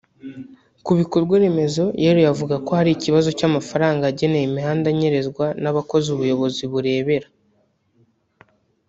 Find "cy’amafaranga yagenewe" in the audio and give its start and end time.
3.37-4.45